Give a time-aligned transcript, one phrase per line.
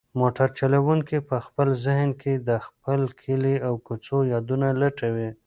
[0.19, 5.29] موټر چلونکی په خپل ذهن کې د خپل کلي د کوڅو یادونه لټوي.